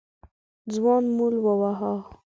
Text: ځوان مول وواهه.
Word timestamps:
ځوان 0.73 1.03
مول 1.15 1.35
وواهه. 1.43 1.93